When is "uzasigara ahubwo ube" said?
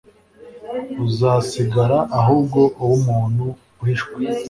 1.05-2.91